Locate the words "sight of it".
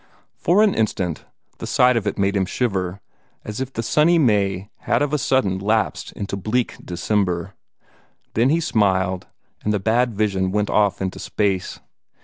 1.67-2.17